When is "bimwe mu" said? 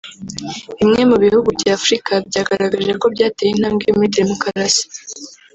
0.79-1.17